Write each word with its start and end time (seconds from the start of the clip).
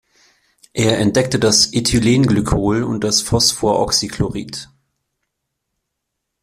Er 0.73 0.97
entdeckte 0.97 1.37
das 1.37 1.73
Ethylenglycol 1.73 2.81
und 2.81 3.03
das 3.03 3.21
Phosphoroxychlorid. 3.21 4.67